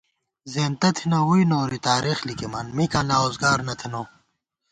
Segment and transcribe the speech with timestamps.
[0.53, 4.01] زېنتہ تھنہ ووئی نوری تارېخ لِکِمان مِکاں لا ووزگار نہ تھنہ